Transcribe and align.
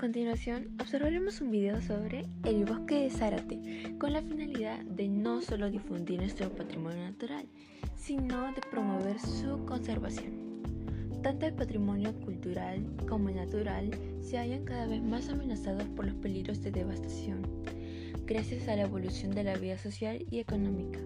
continuación, 0.00 0.74
observaremos 0.80 1.42
un 1.42 1.50
video 1.50 1.82
sobre 1.82 2.24
el 2.44 2.64
bosque 2.64 3.02
de 3.02 3.10
Zárate, 3.10 3.94
con 3.98 4.14
la 4.14 4.22
finalidad 4.22 4.80
de 4.80 5.08
no 5.08 5.42
solo 5.42 5.68
difundir 5.68 6.20
nuestro 6.20 6.48
patrimonio 6.48 7.02
natural, 7.02 7.44
sino 7.96 8.46
de 8.54 8.62
promover 8.70 9.20
su 9.20 9.62
conservación. 9.66 10.32
Tanto 11.22 11.44
el 11.44 11.52
patrimonio 11.52 12.18
cultural 12.20 12.82
como 13.06 13.28
el 13.28 13.36
natural 13.36 13.90
se 14.22 14.38
hallan 14.38 14.64
cada 14.64 14.86
vez 14.86 15.02
más 15.02 15.28
amenazados 15.28 15.84
por 15.88 16.06
los 16.06 16.14
peligros 16.14 16.62
de 16.62 16.70
devastación, 16.70 17.42
gracias 18.24 18.68
a 18.68 18.76
la 18.76 18.84
evolución 18.84 19.32
de 19.32 19.44
la 19.44 19.58
vida 19.58 19.76
social 19.76 20.24
y 20.30 20.38
económica. 20.38 20.98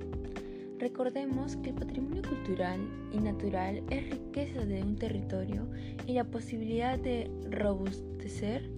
Recordemos 0.79 1.57
que 1.57 1.71
el 1.71 1.77
patrimonio 1.77 2.23
cultural 2.23 2.79
y 3.13 3.19
natural 3.19 3.83
es 3.91 4.11
riqueza 4.11 4.65
de 4.65 4.83
un 4.83 4.95
territorio 4.95 5.67
y 6.07 6.13
la 6.13 6.25
posibilidad 6.25 6.97
de 6.99 7.29
robustecer 7.51 8.71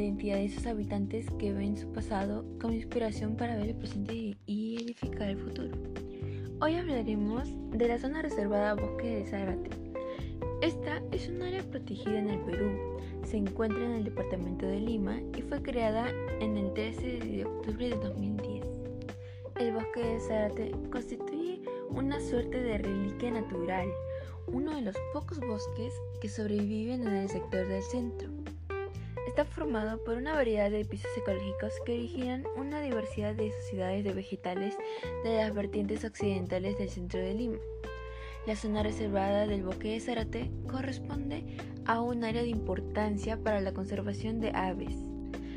identidad 0.00 0.38
de 0.38 0.48
sus 0.48 0.66
habitantes 0.66 1.26
que 1.38 1.52
ven 1.52 1.76
su 1.76 1.92
pasado 1.92 2.44
como 2.60 2.74
inspiración 2.74 3.36
para 3.36 3.56
ver 3.56 3.68
el 3.68 3.76
presente 3.76 4.36
y 4.46 4.82
edificar 4.82 5.28
el 5.28 5.38
futuro. 5.38 5.70
Hoy 6.60 6.76
hablaremos 6.76 7.48
de 7.70 7.88
la 7.88 7.98
zona 7.98 8.22
reservada 8.22 8.74
Bosque 8.74 9.16
de 9.16 9.26
Zárate. 9.26 9.70
Esta 10.62 11.02
es 11.12 11.28
un 11.28 11.42
área 11.42 11.62
protegida 11.62 12.18
en 12.18 12.30
el 12.30 12.40
Perú, 12.40 12.98
se 13.24 13.36
encuentra 13.36 13.84
en 13.84 13.92
el 13.92 14.04
departamento 14.04 14.66
de 14.66 14.80
Lima 14.80 15.20
y 15.36 15.42
fue 15.42 15.62
creada 15.62 16.08
en 16.40 16.56
el 16.56 16.72
13 16.72 17.18
de 17.18 17.44
octubre 17.44 17.90
de 17.90 17.96
2010. 17.96 18.64
El 19.56 19.72
bosque 19.72 20.00
de 20.00 20.20
Zárate 20.20 20.72
constituye 20.90 21.62
una 21.90 22.20
suerte 22.20 22.60
de 22.60 22.78
reliquia 22.78 23.30
natural, 23.30 23.88
uno 24.48 24.74
de 24.74 24.82
los 24.82 24.96
pocos 25.12 25.38
bosques 25.40 25.94
que 26.20 26.28
sobreviven 26.28 27.06
en 27.06 27.14
el 27.14 27.28
sector 27.28 27.66
del 27.68 27.82
centro. 27.82 28.33
Está 29.34 29.46
formado 29.46 29.98
por 30.04 30.16
una 30.16 30.32
variedad 30.32 30.70
de 30.70 30.84
pisos 30.84 31.10
ecológicos 31.16 31.72
que 31.84 31.94
originan 31.94 32.44
una 32.56 32.80
diversidad 32.80 33.34
de 33.34 33.50
sociedades 33.50 34.04
de 34.04 34.12
vegetales 34.12 34.76
de 35.24 35.38
las 35.38 35.52
vertientes 35.52 36.04
occidentales 36.04 36.78
del 36.78 36.88
centro 36.88 37.18
de 37.18 37.34
Lima. 37.34 37.58
La 38.46 38.54
zona 38.54 38.84
reservada 38.84 39.48
del 39.48 39.64
bosque 39.64 39.88
de 39.88 39.98
Zárate 39.98 40.52
corresponde 40.70 41.44
a 41.84 42.00
un 42.00 42.22
área 42.22 42.42
de 42.42 42.48
importancia 42.48 43.36
para 43.36 43.60
la 43.60 43.74
conservación 43.74 44.38
de 44.38 44.52
aves, 44.54 44.94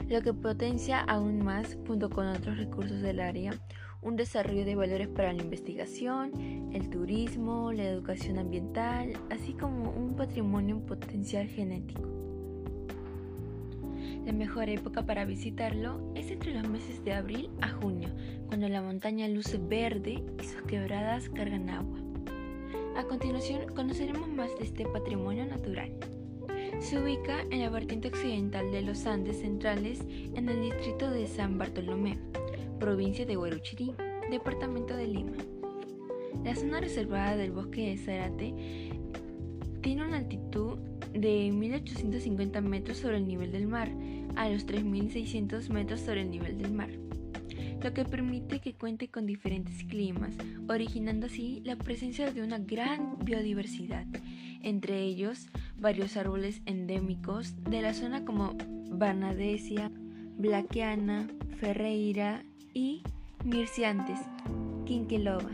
lo 0.09 0.23
que 0.23 0.33
potencia 0.33 1.02
aún 1.02 1.45
más, 1.45 1.78
junto 1.86 2.09
con 2.09 2.25
otros 2.25 2.58
recursos 2.58 3.03
del 3.03 3.20
área, 3.20 3.53
un 4.02 4.16
desarrollo 4.16 4.66
de 4.66 4.73
valores 4.73 5.08
para 5.08 5.33
la 5.33 5.44
investigación, 5.44 6.72
el 6.73 6.89
turismo, 6.89 7.72
la 7.72 7.83
educación 7.83 8.39
ambiental, 8.39 9.14
así 9.30 9.53
como 9.53 9.92
un 9.92 10.16
patrimonio 10.16 10.78
en 10.78 10.81
potencial 10.88 11.45
genético. 11.45 12.17
La 14.28 14.33
mejor 14.33 14.67
época 14.67 15.06
para 15.06 15.23
visitarlo 15.23 16.02
es 16.14 16.31
entre 16.31 16.53
los 16.53 16.67
meses 16.67 17.02
de 17.06 17.14
abril 17.14 17.50
a 17.61 17.70
junio, 17.70 18.09
cuando 18.47 18.67
la 18.67 18.81
montaña 18.81 19.25
luce 19.30 19.58
verde 19.58 20.22
y 20.38 20.44
sus 20.44 20.64
quebradas 20.64 21.30
cargan 21.30 21.70
agua. 21.70 21.97
A 22.98 23.05
continuación 23.05 23.73
conoceremos 23.73 24.28
más 24.28 24.50
de 24.59 24.66
este 24.66 24.86
patrimonio 24.86 25.45
natural. 25.45 25.94
Se 26.81 27.00
ubica 27.00 27.39
en 27.52 27.61
la 27.61 27.70
vertiente 27.70 28.09
occidental 28.09 28.70
de 28.70 28.81
los 28.81 29.05
Andes 29.05 29.39
centrales 29.39 30.02
en 30.36 30.50
el 30.50 30.61
distrito 30.61 31.09
de 31.09 31.25
San 31.25 31.58
Bartolomé, 31.58 32.17
provincia 32.81 33.25
de 33.25 33.38
Hueruchirí, 33.38 33.94
departamento 34.30 34.98
de 34.98 35.08
Lima. 35.08 35.38
La 36.44 36.53
zona 36.53 36.81
reservada 36.81 37.38
del 37.38 37.53
bosque 37.53 37.92
de 37.92 37.98
Zárate 37.98 38.53
tiene 39.81 40.03
una 40.05 40.17
altitud 40.17 40.80
de 41.14 41.50
1850 41.50 42.59
metros 42.59 42.98
sobre 42.98 43.17
el 43.17 43.25
nivel 43.25 43.53
del 43.53 43.67
mar 43.67 43.89
a 44.38 44.50
los 44.50 44.66
3600 44.66 45.70
metros 45.70 46.02
sobre 46.02 46.22
el 46.22 46.32
nivel 46.32 46.58
del 46.58 46.72
mar, 46.72 46.89
lo 47.84 47.94
que 47.94 48.06
permite 48.06 48.60
que 48.60 48.73
cuente 48.73 49.08
con 49.10 49.26
diferentes 49.26 49.84
climas, 49.84 50.34
originando 50.70 51.26
así 51.26 51.61
la 51.66 51.76
presencia 51.76 52.32
de 52.32 52.42
una 52.42 52.60
gran 52.60 53.17
biodiversidad, 53.20 54.06
entre 54.61 55.02
ellos 55.02 55.48
varios 55.80 56.17
árboles 56.17 56.61
endémicos 56.66 57.56
de 57.64 57.82
la 57.82 57.94
zona 57.94 58.26
como 58.26 58.56
Barnadesia, 58.89 59.92
Blaqueana, 60.38 61.28
Ferreira 61.60 62.44
y 62.73 63.02
Mirciantes, 63.44 64.20
Quinqueloba. 64.86 65.52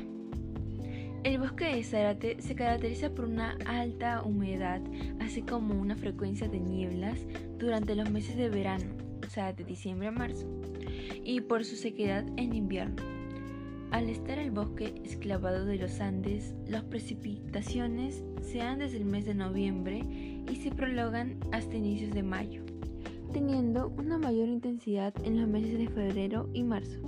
El 1.23 1.37
bosque 1.37 1.75
de 1.75 1.83
Zárate 1.83 2.41
se 2.41 2.53
caracteriza 2.53 3.09
por 3.11 3.25
una 3.25 3.57
alta 3.65 4.23
humedad, 4.23 4.81
así 5.21 5.41
como 5.41 5.73
una 5.73 5.95
frecuencia 5.95 6.49
de 6.49 6.59
nieblas 6.59 7.17
durante 7.57 7.95
los 7.95 8.09
meses 8.09 8.37
de 8.37 8.49
verano, 8.49 8.85
o 9.25 9.29
sea, 9.29 9.53
de 9.53 9.63
diciembre 9.63 10.07
a 10.07 10.11
marzo, 10.11 10.47
y 11.23 11.41
por 11.41 11.65
su 11.65 11.75
sequedad 11.75 12.25
en 12.37 12.53
invierno. 12.53 13.03
Al 13.91 14.09
estar 14.09 14.39
el 14.39 14.49
bosque 14.49 14.95
esclavado 15.05 15.65
de 15.65 15.77
los 15.77 15.99
Andes, 15.99 16.55
las 16.67 16.83
precipitaciones 16.83 18.23
se 18.41 18.57
dan 18.57 18.79
desde 18.79 18.97
el 18.97 19.05
mes 19.05 19.25
de 19.25 19.35
noviembre 19.35 19.99
y 20.51 20.55
se 20.55 20.71
prolongan 20.71 21.37
hasta 21.51 21.75
inicios 21.75 22.11
de 22.11 22.23
mayo, 22.23 22.63
teniendo 23.31 23.93
una 23.97 24.17
mayor 24.17 24.49
intensidad 24.49 25.13
en 25.23 25.39
los 25.39 25.47
meses 25.47 25.77
de 25.77 25.87
febrero 25.89 26.49
y 26.53 26.63
marzo. 26.63 26.99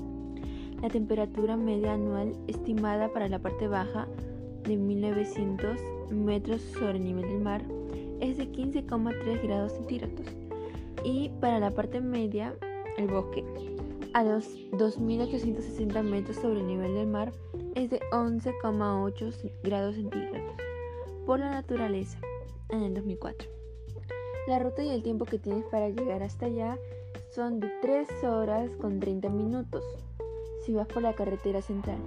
La 0.81 0.89
temperatura 0.89 1.57
media 1.57 1.93
anual 1.93 2.33
estimada 2.47 3.11
para 3.11 3.29
la 3.29 3.39
parte 3.39 3.67
baja 3.67 4.07
de 4.63 4.77
1900 4.77 5.79
metros 6.11 6.61
sobre 6.61 6.97
el 6.97 7.03
nivel 7.03 7.23
del 7.23 7.39
mar 7.39 7.63
es 8.19 8.37
de 8.37 8.51
15,3 8.51 9.41
grados 9.43 9.73
centígrados 9.73 10.25
y 11.03 11.29
para 11.39 11.59
la 11.59 11.71
parte 11.71 12.01
media, 12.01 12.55
el 12.97 13.07
bosque, 13.07 13.43
a 14.13 14.23
los 14.23 14.47
2.860 14.71 16.01
metros 16.03 16.37
sobre 16.37 16.61
el 16.61 16.67
nivel 16.67 16.93
del 16.95 17.07
mar 17.07 17.31
es 17.75 17.89
de 17.89 17.99
11,8 18.11 19.51
grados 19.63 19.95
centígrados 19.95 20.55
por 21.25 21.39
la 21.39 21.51
naturaleza 21.51 22.17
en 22.69 22.83
el 22.83 22.93
2004. 22.93 23.49
La 24.47 24.59
ruta 24.59 24.83
y 24.83 24.89
el 24.89 25.03
tiempo 25.03 25.25
que 25.25 25.37
tienes 25.37 25.65
para 25.65 25.89
llegar 25.89 26.23
hasta 26.23 26.45
allá 26.45 26.77
son 27.33 27.59
de 27.59 27.69
3 27.81 28.23
horas 28.23 28.69
con 28.79 28.99
30 28.99 29.29
minutos 29.29 29.83
si 30.65 30.73
vas 30.73 30.87
por 30.87 31.03
la 31.03 31.13
carretera 31.13 31.61
central. 31.61 31.97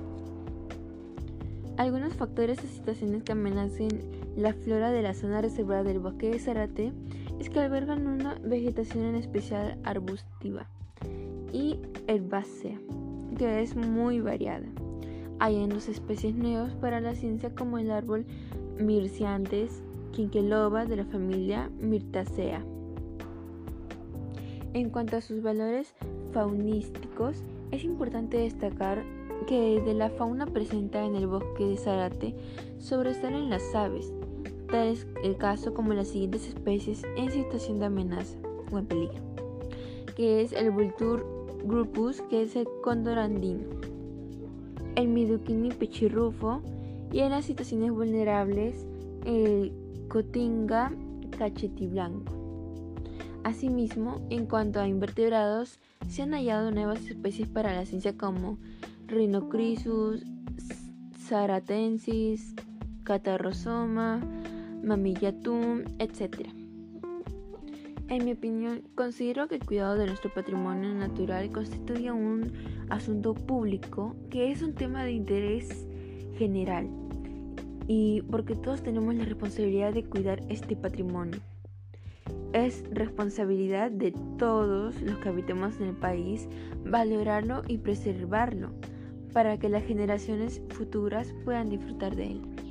Algunos 1.76 2.14
factores 2.14 2.58
o 2.58 2.66
situaciones 2.66 3.22
que 3.22 3.32
amenacen 3.32 4.17
la 4.37 4.53
flora 4.53 4.91
de 4.91 5.03
la 5.03 5.15
zona 5.15 5.41
reservada 5.41 5.83
del 5.83 5.99
bosque 5.99 6.31
de 6.31 6.39
Zarate 6.39 6.93
es 7.39 7.50
que 7.50 7.61
albergan 7.61 8.06
una 8.06 8.34
vegetación 8.44 9.05
en 9.05 9.15
especial 9.15 9.78
arbustiva 9.84 10.69
y 11.53 11.78
herbácea, 12.06 12.78
que 13.37 13.62
es 13.62 13.77
muy 13.77 14.21
variada. 14.21 14.66
Hay 15.41 15.65
dos 15.69 15.89
especies 15.89 16.34
nuevas 16.34 16.75
para 16.75 17.00
la 17.00 17.15
ciencia 17.15 17.55
como 17.55 17.78
el 17.78 17.91
árbol 17.91 18.27
Mirciantes 18.78 19.83
quinqueloba 20.12 20.84
de 20.84 20.97
la 20.97 21.05
familia 21.05 21.71
Myrtaceae. 21.81 22.65
En 24.75 24.91
cuanto 24.91 25.16
a 25.16 25.21
sus 25.21 25.43
valores 25.43 25.95
faunísticos, 26.33 27.43
es 27.71 27.84
importante 27.84 28.39
destacar 28.39 29.05
que 29.47 29.81
de 29.81 29.95
la 29.95 30.10
fauna 30.10 30.47
presente 30.47 30.99
en 30.99 31.15
el 31.15 31.27
bosque 31.27 31.65
de 31.65 31.77
Zárate 31.77 32.34
sobresalen 32.78 33.50
las 33.50 33.75
aves, 33.75 34.12
tal 34.68 34.88
es 34.88 35.06
el 35.24 35.36
caso 35.36 35.74
como 35.74 35.92
las 35.94 36.08
siguientes 36.08 36.46
especies 36.46 37.02
en 37.16 37.30
situación 37.30 37.78
de 37.78 37.86
amenaza 37.86 38.38
o 38.70 38.78
en 38.78 38.86
peligro, 38.86 39.20
que 40.16 40.42
es 40.42 40.52
el 40.52 40.70
Vultur 40.70 41.26
grupus, 41.64 42.22
que 42.22 42.42
es 42.42 42.56
el 42.56 42.66
cóndor 42.82 43.18
andino, 43.18 43.64
el 44.94 45.08
Miduquini 45.08 45.70
pechirrufo 45.70 46.62
y 47.12 47.20
en 47.20 47.30
las 47.30 47.44
situaciones 47.44 47.90
vulnerables 47.90 48.86
el 49.24 49.72
Cotinga 50.09 50.92
cachetiblanco. 51.36 52.32
Asimismo, 53.44 54.21
en 54.30 54.47
cuanto 54.47 54.80
a 54.80 54.88
invertebrados, 54.88 55.78
se 56.09 56.22
han 56.22 56.32
hallado 56.32 56.71
nuevas 56.71 57.06
especies 57.06 57.48
para 57.48 57.74
la 57.74 57.86
ciencia 57.86 58.16
como 58.16 58.59
Rhinocrisus, 59.06 60.24
Zaratensis, 61.18 62.54
Catarrosoma, 63.04 64.21
Mamillatum, 64.88 65.84
etc. 65.98 66.48
En 68.08 68.24
mi 68.24 68.32
opinión, 68.32 68.82
considero 68.94 69.46
que 69.46 69.56
el 69.56 69.66
cuidado 69.66 69.96
de 69.96 70.06
nuestro 70.06 70.32
patrimonio 70.32 70.94
natural 70.94 71.52
constituye 71.52 72.10
un 72.10 72.50
asunto 72.88 73.34
público 73.34 74.16
que 74.30 74.50
es 74.50 74.62
un 74.62 74.74
tema 74.74 75.04
de 75.04 75.12
interés 75.12 75.86
general 76.38 76.88
y 77.86 78.22
porque 78.30 78.54
todos 78.54 78.82
tenemos 78.82 79.14
la 79.14 79.26
responsabilidad 79.26 79.92
de 79.92 80.04
cuidar 80.04 80.40
este 80.48 80.74
patrimonio. 80.74 81.38
Es 82.54 82.82
responsabilidad 82.90 83.90
de 83.90 84.14
todos 84.38 85.02
los 85.02 85.18
que 85.18 85.28
habitemos 85.28 85.76
en 85.80 85.88
el 85.88 85.96
país 85.96 86.48
valorarlo 86.82 87.62
y 87.68 87.76
preservarlo 87.76 88.70
para 89.34 89.58
que 89.58 89.68
las 89.68 89.84
generaciones 89.84 90.62
futuras 90.70 91.34
puedan 91.44 91.68
disfrutar 91.68 92.16
de 92.16 92.32
él. 92.32 92.67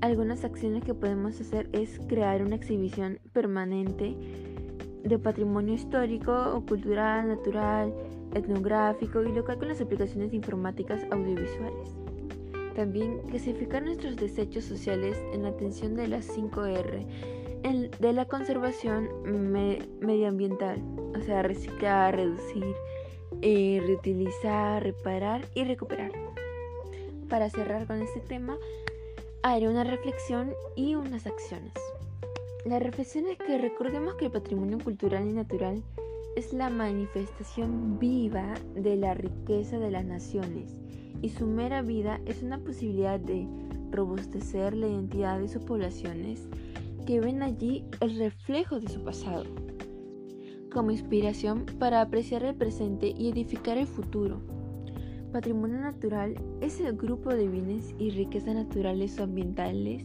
Algunas 0.00 0.44
acciones 0.44 0.84
que 0.84 0.94
podemos 0.94 1.40
hacer 1.40 1.68
es 1.72 1.98
crear 2.08 2.42
una 2.42 2.54
exhibición 2.54 3.18
permanente 3.32 4.14
de 5.02 5.18
patrimonio 5.18 5.74
histórico 5.74 6.32
o 6.54 6.64
cultural, 6.64 7.26
natural, 7.26 7.92
etnográfico 8.32 9.22
y 9.22 9.32
local 9.32 9.58
con 9.58 9.68
las 9.68 9.80
aplicaciones 9.80 10.32
informáticas 10.32 11.02
audiovisuales. 11.10 11.96
También 12.76 13.18
clasificar 13.28 13.82
nuestros 13.82 14.14
desechos 14.14 14.64
sociales 14.64 15.20
en 15.32 15.44
atención 15.46 15.96
de 15.96 16.06
las 16.06 16.28
5R, 16.28 17.04
de 17.98 18.12
la 18.12 18.24
conservación 18.26 19.08
medioambiental, 20.00 20.80
o 21.18 21.20
sea, 21.22 21.42
reciclar, 21.42 22.14
reducir, 22.14 22.72
eh, 23.42 23.82
reutilizar, 23.84 24.80
reparar 24.80 25.44
y 25.54 25.64
recuperar. 25.64 26.12
Para 27.28 27.50
cerrar 27.50 27.88
con 27.88 28.00
este 28.00 28.20
tema, 28.20 28.56
haré 29.42 29.68
una 29.68 29.84
reflexión 29.84 30.52
y 30.74 30.94
unas 30.94 31.26
acciones. 31.26 31.72
La 32.64 32.78
reflexión 32.78 33.26
es 33.28 33.38
que 33.38 33.58
recordemos 33.58 34.14
que 34.14 34.26
el 34.26 34.32
patrimonio 34.32 34.78
cultural 34.78 35.26
y 35.28 35.32
natural 35.32 35.82
es 36.36 36.52
la 36.52 36.70
manifestación 36.70 37.98
viva 37.98 38.54
de 38.74 38.96
la 38.96 39.14
riqueza 39.14 39.78
de 39.78 39.90
las 39.90 40.04
naciones 40.04 40.76
y 41.22 41.30
su 41.30 41.46
mera 41.46 41.82
vida 41.82 42.20
es 42.26 42.42
una 42.42 42.58
posibilidad 42.58 43.18
de 43.18 43.46
robustecer 43.90 44.74
la 44.74 44.88
identidad 44.88 45.40
de 45.40 45.48
sus 45.48 45.62
poblaciones 45.62 46.48
que 47.06 47.20
ven 47.20 47.42
allí 47.42 47.84
el 48.00 48.18
reflejo 48.18 48.80
de 48.80 48.88
su 48.88 49.02
pasado, 49.02 49.44
como 50.70 50.90
inspiración 50.90 51.64
para 51.78 52.02
apreciar 52.02 52.42
el 52.44 52.54
presente 52.54 53.14
y 53.16 53.30
edificar 53.30 53.78
el 53.78 53.86
futuro. 53.86 54.57
Patrimonio 55.32 55.78
natural 55.80 56.34
es 56.62 56.80
el 56.80 56.96
grupo 56.96 57.28
de 57.34 57.48
bienes 57.48 57.94
y 57.98 58.10
riquezas 58.10 58.54
naturales 58.54 59.18
o 59.18 59.24
ambientales 59.24 60.04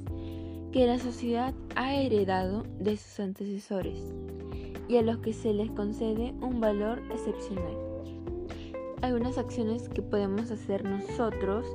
que 0.73 0.85
la 0.85 0.99
sociedad 0.99 1.53
ha 1.75 1.95
heredado 1.95 2.63
de 2.79 2.97
sus 2.97 3.21
antecesores 3.21 4.13
y 4.89 4.97
a 4.97 5.01
los 5.01 5.19
que 5.19 5.31
se 5.31 5.53
les 5.53 5.71
concede 5.71 6.33
un 6.41 6.59
valor 6.59 7.01
excepcional. 7.09 7.77
Algunas 9.01 9.37
acciones 9.37 9.87
que 9.87 10.01
podemos 10.01 10.51
hacer 10.51 10.83
nosotros 10.83 11.65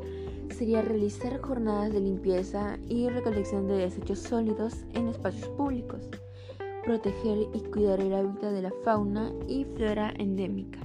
sería 0.54 0.82
realizar 0.82 1.40
jornadas 1.40 1.92
de 1.92 2.00
limpieza 2.00 2.78
y 2.86 3.08
recolección 3.08 3.66
de 3.66 3.78
desechos 3.78 4.18
sólidos 4.18 4.84
en 4.92 5.08
espacios 5.08 5.48
públicos, 5.50 6.08
proteger 6.84 7.46
y 7.54 7.60
cuidar 7.70 8.00
el 8.00 8.14
hábitat 8.14 8.52
de 8.52 8.62
la 8.62 8.72
fauna 8.84 9.32
y 9.46 9.64
flora 9.64 10.12
endémica, 10.18 10.80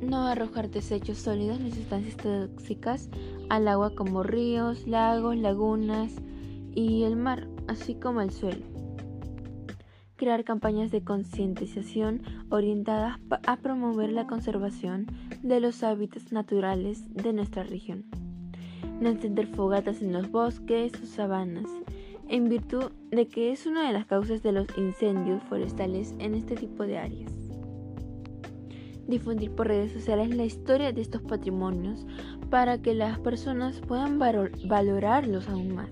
no 0.00 0.26
arrojar 0.26 0.70
desechos 0.70 1.18
sólidos 1.18 1.60
ni 1.60 1.70
sustancias 1.70 2.16
tóxicas 2.16 3.08
al 3.48 3.68
agua 3.68 3.94
como 3.94 4.22
ríos, 4.22 4.86
lagos, 4.86 5.36
lagunas 5.36 6.12
y 6.74 7.04
el 7.04 7.16
mar, 7.16 7.48
así 7.68 7.94
como 7.94 8.20
al 8.20 8.30
suelo. 8.30 8.64
Crear 10.16 10.44
campañas 10.44 10.90
de 10.90 11.02
concientización 11.02 12.22
orientadas 12.48 13.18
a 13.46 13.56
promover 13.56 14.12
la 14.12 14.26
conservación 14.26 15.06
de 15.42 15.60
los 15.60 15.82
hábitats 15.82 16.32
naturales 16.32 17.12
de 17.14 17.32
nuestra 17.32 17.64
región. 17.64 18.04
No 19.00 19.08
encender 19.08 19.48
fogatas 19.48 20.02
en 20.02 20.12
los 20.12 20.30
bosques 20.30 20.92
o 21.02 21.06
sabanas, 21.06 21.66
en 22.28 22.48
virtud 22.48 22.92
de 23.10 23.26
que 23.26 23.52
es 23.52 23.66
una 23.66 23.86
de 23.86 23.92
las 23.92 24.06
causas 24.06 24.42
de 24.42 24.52
los 24.52 24.66
incendios 24.78 25.42
forestales 25.44 26.14
en 26.18 26.34
este 26.34 26.54
tipo 26.54 26.84
de 26.84 26.98
áreas 26.98 27.43
difundir 29.06 29.50
por 29.50 29.68
redes 29.68 29.92
sociales 29.92 30.34
la 30.34 30.44
historia 30.44 30.92
de 30.92 31.00
estos 31.00 31.22
patrimonios 31.22 32.06
para 32.50 32.80
que 32.80 32.94
las 32.94 33.18
personas 33.18 33.80
puedan 33.80 34.18
valorarlos 34.18 35.48
aún 35.48 35.74
más. 35.74 35.90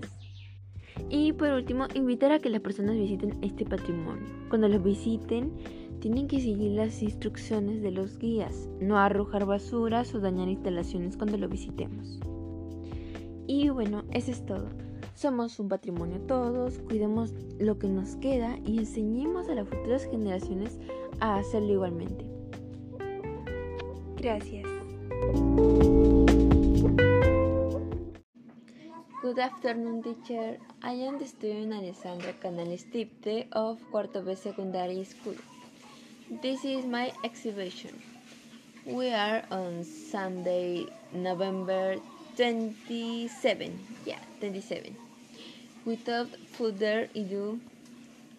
Y 1.09 1.33
por 1.33 1.49
último, 1.49 1.87
invitar 1.93 2.31
a 2.31 2.39
que 2.39 2.49
las 2.49 2.61
personas 2.61 2.95
visiten 2.95 3.37
este 3.41 3.65
patrimonio. 3.65 4.25
Cuando 4.49 4.67
los 4.67 4.83
visiten, 4.83 5.51
tienen 5.99 6.27
que 6.27 6.41
seguir 6.41 6.71
las 6.71 7.01
instrucciones 7.01 7.81
de 7.81 7.91
los 7.91 8.17
guías, 8.17 8.67
no 8.79 8.97
arrojar 8.97 9.45
basuras 9.45 10.13
o 10.13 10.19
dañar 10.19 10.49
instalaciones 10.49 11.17
cuando 11.17 11.37
lo 11.37 11.47
visitemos. 11.47 12.19
Y 13.47 13.69
bueno, 13.69 14.03
eso 14.11 14.31
es 14.31 14.45
todo. 14.45 14.67
Somos 15.15 15.59
un 15.59 15.69
patrimonio 15.69 16.19
todos, 16.21 16.79
cuidemos 16.79 17.33
lo 17.59 17.77
que 17.77 17.87
nos 17.87 18.15
queda 18.15 18.57
y 18.65 18.79
enseñemos 18.79 19.47
a 19.47 19.55
las 19.55 19.67
futuras 19.67 20.05
generaciones 20.05 20.79
a 21.19 21.37
hacerlo 21.37 21.73
igualmente. 21.73 22.32
Gracias. 24.23 24.63
Good 29.21 29.37
afternoon, 29.37 30.01
teacher. 30.01 30.59
I 30.81 30.93
am 30.93 31.19
the 31.19 31.27
student 31.27 31.73
Alessandra 31.73 32.31
Canales 32.39 32.85
Tipte 32.85 33.47
of 33.51 33.79
Cuarto 33.91 34.23
B 34.23 34.33
Secondary 34.35 35.03
School. 35.03 35.35
This 36.41 36.63
is 36.63 36.85
my 36.85 37.11
exhibition. 37.25 38.01
We 38.85 39.11
are 39.11 39.43
on 39.51 39.83
Sunday, 39.83 40.85
November 41.11 41.97
27. 42.37 43.77
Yeah, 44.05 44.19
27. 44.39 44.95
Without 45.83 46.29
further 46.55 47.09
ado, 47.13 47.59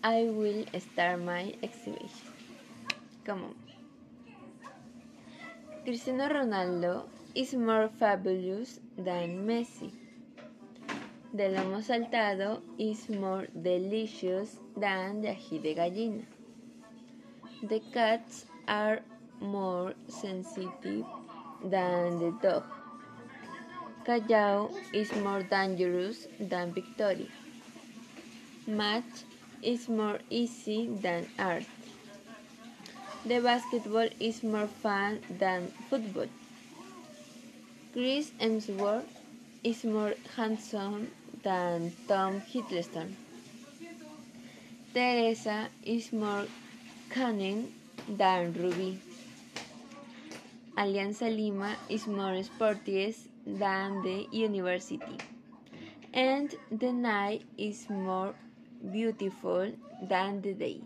I 0.02 0.32
will 0.32 0.64
start 0.80 1.20
my 1.20 1.52
exhibition. 1.62 2.32
Come 3.26 3.44
on. 3.44 3.63
Cristiano 5.84 6.28
Ronaldo 6.28 7.08
is 7.34 7.52
more 7.52 7.90
fabulous 7.90 8.80
than 8.96 9.46
Messi. 9.46 9.92
The 11.34 11.50
lomo 11.52 11.82
saltado 11.84 12.62
is 12.78 13.10
more 13.10 13.46
delicious 13.52 14.56
than 14.74 15.20
the 15.20 15.28
ají 15.36 15.60
de 15.60 15.74
gallina. 15.74 16.24
The 17.62 17.80
cats 17.92 18.46
are 18.66 19.00
more 19.40 19.92
sensitive 20.08 21.04
than 21.62 22.18
the 22.18 22.32
dog. 22.40 22.64
Callao 24.06 24.70
is 24.94 25.14
more 25.16 25.42
dangerous 25.42 26.26
than 26.40 26.72
Victoria. 26.72 27.28
Math 28.66 29.24
is 29.60 29.90
more 29.90 30.18
easy 30.30 30.88
than 30.88 31.28
art. 31.38 31.68
The 33.26 33.40
basketball 33.40 34.08
is 34.20 34.42
more 34.42 34.66
fun 34.66 35.20
than 35.38 35.68
football. 35.88 36.26
Chris 37.94 38.30
Hemsworth 38.38 39.06
is 39.62 39.82
more 39.82 40.12
handsome 40.36 41.10
than 41.42 41.92
Tom 42.06 42.42
Hiddleston. 42.42 43.14
Teresa 44.92 45.68
is 45.82 46.12
more 46.12 46.44
cunning 47.08 47.72
than 48.06 48.52
Ruby. 48.52 49.00
Alianza 50.76 51.34
Lima 51.34 51.76
is 51.88 52.06
more 52.06 52.42
sporty 52.42 53.14
than 53.46 54.02
the 54.02 54.28
university. 54.32 55.16
And 56.12 56.54
the 56.70 56.92
night 56.92 57.42
is 57.56 57.88
more 57.88 58.34
beautiful 58.92 59.72
than 60.02 60.42
the 60.42 60.52
day. 60.52 60.80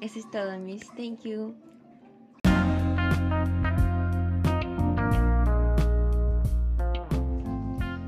Eso 0.00 0.20
es 0.20 0.30
todo, 0.30 0.56
Miss. 0.60 0.86
Thank 0.96 1.22
you. 1.24 1.56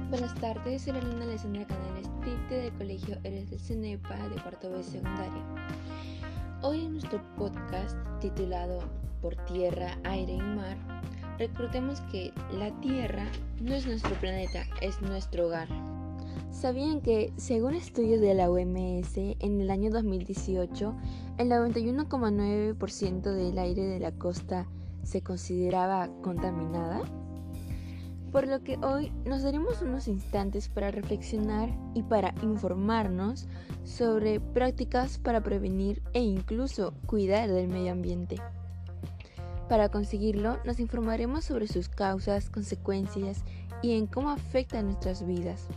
Buenas 0.09 0.35
tardes, 0.40 0.82
soy 0.82 0.92
la 0.92 1.00
alumna 1.00 1.25
Alessandra 1.25 1.66
Canales 1.66 2.09
Tite 2.23 2.54
del 2.54 2.73
Colegio 2.75 3.18
Eres 3.25 3.50
del 3.50 3.59
Cenepa 3.59 4.16
de 4.28 4.40
cuarto 4.40 4.70
B 4.70 4.82
secundaria. 4.85 5.42
Hoy 6.62 6.85
en 6.85 6.92
nuestro 6.92 7.20
podcast 7.37 7.97
titulado 8.20 8.78
Por 9.20 9.35
tierra, 9.47 9.99
aire 10.04 10.35
y 10.35 10.42
mar, 10.42 10.76
recordemos 11.38 12.00
que 12.12 12.32
la 12.52 12.70
Tierra 12.80 13.26
no 13.61 13.75
es 13.75 13.87
nuestro 13.87 14.14
planeta, 14.16 14.64
es 14.80 15.00
nuestro 15.02 15.47
hogar. 15.47 15.68
¿Sabían 16.60 17.00
que, 17.00 17.32
según 17.38 17.75
estudios 17.75 18.20
de 18.20 18.34
la 18.34 18.50
OMS, 18.50 19.16
en 19.16 19.60
el 19.62 19.70
año 19.70 19.90
2018, 19.90 20.94
el 21.38 21.49
91,9% 21.49 23.22
del 23.32 23.58
aire 23.58 23.87
de 23.87 23.99
la 23.99 24.12
costa 24.12 24.66
se 25.02 25.22
consideraba 25.22 26.10
contaminada? 26.22 27.00
Por 28.30 28.46
lo 28.46 28.62
que 28.62 28.76
hoy 28.76 29.10
nos 29.25 29.42
daremos 29.42 29.80
unos 29.80 30.06
instantes 30.06 30.68
para 30.68 30.90
reflexionar 30.90 31.70
y 31.94 32.02
para 32.02 32.34
informarnos 32.42 33.49
sobre 33.84 34.38
prácticas 34.38 35.16
para 35.16 35.42
prevenir 35.42 36.02
e 36.12 36.20
incluso 36.20 36.92
cuidar 37.06 37.50
del 37.50 37.68
medio 37.68 37.92
ambiente. 37.92 38.37
Para 39.70 39.88
conseguirlo, 39.88 40.58
nos 40.66 40.78
informaremos 40.78 41.44
sobre 41.46 41.68
sus 41.68 41.88
causas, 41.88 42.50
consecuencias 42.50 43.44
y 43.82 43.92
en 43.92 44.06
cómo 44.06 44.28
afectan 44.28 44.84
nuestras 44.87 45.26
vidas 45.26 45.68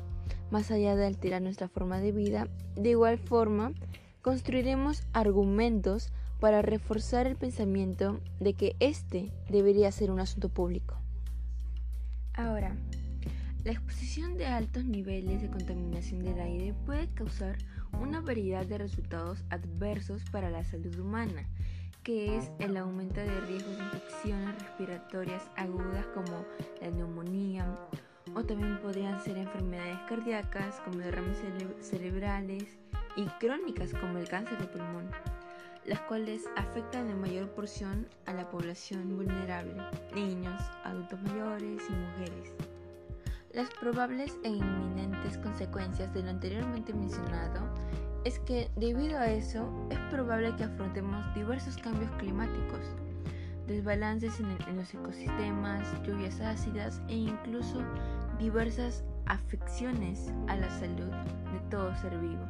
más 0.53 0.69
allá 0.69 0.95
de 0.95 1.07
alterar 1.07 1.41
nuestra 1.41 1.67
forma 1.67 1.99
de 1.99 2.11
vida, 2.11 2.47
de 2.75 2.91
igual 2.91 3.17
forma, 3.17 3.73
construiremos 4.21 5.01
argumentos 5.11 6.13
para 6.39 6.61
reforzar 6.61 7.25
el 7.25 7.35
pensamiento 7.35 8.19
de 8.39 8.53
que 8.53 8.75
este 8.79 9.31
debería 9.49 9.91
ser 9.91 10.11
un 10.11 10.19
asunto 10.19 10.49
público. 10.49 10.95
Ahora, 12.35 12.77
la 13.63 13.71
exposición 13.71 14.37
de 14.37 14.45
altos 14.45 14.85
niveles 14.85 15.41
de 15.41 15.49
contaminación 15.49 16.23
del 16.23 16.39
aire 16.39 16.75
puede 16.85 17.07
causar 17.15 17.57
una 17.99 18.21
variedad 18.21 18.63
de 18.63 18.77
resultados 18.77 19.43
adversos 19.49 20.21
para 20.31 20.51
la 20.51 20.63
salud 20.65 20.95
humana, 20.99 21.49
que 22.03 22.37
es 22.37 22.51
el 22.59 22.77
aumento 22.77 23.21
de 23.21 23.41
riesgos 23.41 23.75
de 23.75 23.83
infecciones 23.85 24.61
respiratorias 24.61 25.49
agudas 25.55 26.05
como 26.13 26.45
la 26.79 26.91
neumonía, 26.91 27.65
o 28.35 28.43
también 28.43 28.79
podrían 28.79 29.21
ser 29.21 29.37
enfermedades 29.37 29.99
cardíacas 30.07 30.79
como 30.81 30.97
derrames 30.97 31.37
cerebrales 31.81 32.65
y 33.15 33.25
crónicas 33.39 33.93
como 33.93 34.17
el 34.17 34.27
cáncer 34.27 34.57
de 34.59 34.67
pulmón, 34.67 35.09
las 35.85 35.99
cuales 36.01 36.43
afectan 36.55 37.09
en 37.09 37.19
mayor 37.19 37.49
porción 37.49 38.07
a 38.25 38.33
la 38.33 38.49
población 38.49 39.15
vulnerable, 39.15 39.81
niños, 40.15 40.61
adultos 40.83 41.21
mayores 41.23 41.83
y 41.89 41.93
mujeres. 41.93 42.53
Las 43.51 43.69
probables 43.69 44.35
e 44.43 44.49
inminentes 44.49 45.37
consecuencias 45.37 46.11
de 46.13 46.23
lo 46.23 46.31
anteriormente 46.31 46.93
mencionado 46.93 47.69
es 48.25 48.39
que 48.39 48.71
debido 48.77 49.19
a 49.19 49.29
eso 49.29 49.69
es 49.89 49.99
probable 50.09 50.55
que 50.55 50.63
afrontemos 50.63 51.33
diversos 51.35 51.77
cambios 51.77 52.09
climáticos, 52.13 52.79
desbalances 53.67 54.39
en, 54.39 54.75
los 54.75 54.93
ecosistemas, 54.93 55.87
lluvias 56.03 56.39
ácidas 56.41 57.01
e 57.07 57.15
incluso 57.15 57.81
diversas 58.39 59.03
afecciones 59.25 60.31
a 60.47 60.55
la 60.55 60.69
salud 60.69 61.11
de 61.51 61.59
todo 61.69 61.95
ser 61.95 62.17
vivo. 62.19 62.45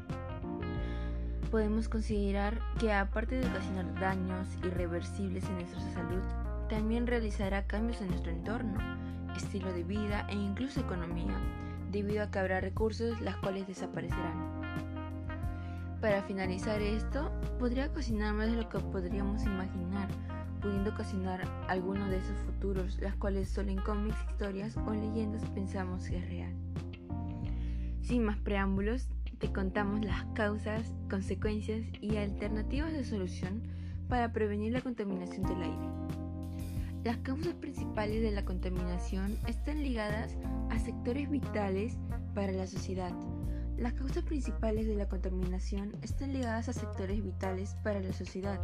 Podemos 1.51 1.88
considerar 1.88 2.60
que 2.79 2.91
aparte 2.91 3.36
de 3.36 3.48
ocasionar 3.48 3.93
daños 4.00 4.48
irreversibles 4.63 5.43
en 5.46 5.55
nuestra 5.55 5.82
salud, 5.93 6.24
también 6.67 7.05
realizará 7.05 7.67
cambios 7.67 8.01
en 8.01 8.08
nuestro 8.08 8.32
entorno, 8.32 8.79
estilo 9.36 9.72
de 9.72 9.84
vida 9.84 10.25
e 10.29 10.34
incluso 10.34 10.79
economía, 10.79 11.38
debido 11.91 12.24
a 12.24 12.32
que 12.32 12.39
habrá 12.39 12.60
recursos 12.60 13.22
las 13.22 13.38
cuales 13.38 13.67
desaparecerán. 13.67 14.63
Para 16.01 16.24
finalizar 16.24 16.82
esto, 16.82 17.32
podría 17.60 17.93
cocinar 17.93 18.34
más 18.34 18.48
de 18.48 18.58
lo 18.58 18.67
que 18.67 18.79
podríamos 18.79 19.43
imaginar, 19.43 20.10
pudiendo 20.63 20.91
ocasionar 20.91 21.41
alguno 21.67 22.08
de 22.08 22.17
esos 22.17 22.39
futuros, 22.39 22.98
las 23.01 23.15
cuales 23.15 23.50
solo 23.50 23.70
en 23.70 23.82
cómics, 23.82 24.17
historias 24.32 24.77
o 24.77 24.91
leyendas 24.91 25.43
pensamos 25.50 26.08
que 26.08 26.17
es 26.17 26.27
real. 26.29 26.53
Sin 28.01 28.24
más 28.24 28.38
preámbulos, 28.38 29.10
te 29.39 29.51
contamos 29.51 30.03
las 30.03 30.24
causas, 30.34 30.93
consecuencias 31.10 31.82
y 32.01 32.15
alternativas 32.15 32.93
de 32.93 33.03
solución 33.03 33.62
para 34.08 34.32
prevenir 34.32 34.72
la 34.72 34.82
contaminación 34.82 35.43
del 35.43 35.63
aire. 35.63 35.89
Las 37.03 37.17
causas 37.17 37.53
principales 37.55 38.22
de 38.22 38.32
la 38.32 38.46
contaminación 38.46 39.38
están 39.48 39.84
ligadas 39.84 40.38
a 40.70 40.79
sectores 40.79 41.29
vitales 41.29 41.98
para 42.34 42.53
la 42.53 42.67
sociedad, 42.67 43.12
las 43.77 43.94
causas 43.94 44.24
principales 44.24 44.88
de 44.88 44.96
la 44.96 45.10
contaminación 45.10 45.96
están 46.01 46.34
ligadas 46.34 46.70
a 46.70 46.74
sectores 46.74 47.24
vitales 47.24 47.75
para 47.84 48.00
la 48.01 48.13
sociedad, 48.13 48.60